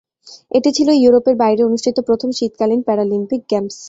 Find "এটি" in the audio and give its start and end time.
0.51-0.69